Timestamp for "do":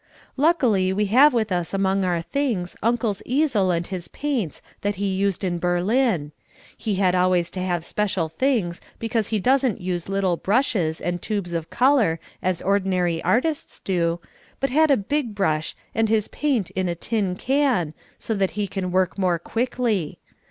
13.79-14.19